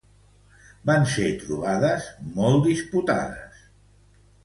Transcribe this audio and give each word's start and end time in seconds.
Van 0.91 1.05
ser 1.11 1.27
trobades 1.45 2.09
molt 2.41 2.69
disputades. 2.73 3.65